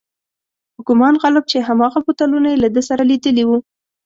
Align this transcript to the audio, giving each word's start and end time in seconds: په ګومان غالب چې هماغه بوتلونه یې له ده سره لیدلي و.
په 0.73 0.81
ګومان 0.87 1.15
غالب 1.21 1.45
چې 1.51 1.65
هماغه 1.67 1.99
بوتلونه 2.05 2.47
یې 2.51 2.57
له 2.63 2.69
ده 2.75 2.81
سره 2.89 3.03
لیدلي 3.11 3.43
و. 3.45 3.49